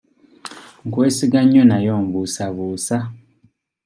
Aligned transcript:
Nkwesiga 0.87 1.39
nnyo 1.43 1.63
naye 1.69 1.89
ombuusabuusa. 1.99 2.97